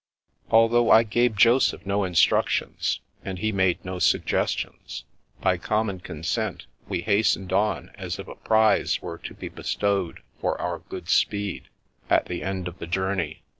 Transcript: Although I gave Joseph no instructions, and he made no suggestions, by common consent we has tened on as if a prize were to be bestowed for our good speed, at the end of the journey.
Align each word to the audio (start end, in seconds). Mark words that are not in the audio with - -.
Although 0.49 0.89
I 0.89 1.03
gave 1.03 1.35
Joseph 1.35 1.85
no 1.85 2.05
instructions, 2.05 3.01
and 3.23 3.37
he 3.37 3.51
made 3.51 3.85
no 3.85 3.99
suggestions, 3.99 5.03
by 5.41 5.57
common 5.59 5.99
consent 5.99 6.65
we 6.89 7.01
has 7.01 7.37
tened 7.37 7.51
on 7.51 7.91
as 7.93 8.17
if 8.17 8.27
a 8.27 8.33
prize 8.33 8.99
were 9.03 9.19
to 9.19 9.35
be 9.35 9.47
bestowed 9.47 10.21
for 10.39 10.59
our 10.59 10.79
good 10.79 11.07
speed, 11.07 11.67
at 12.09 12.25
the 12.25 12.41
end 12.41 12.67
of 12.67 12.79
the 12.79 12.87
journey. 12.87 13.43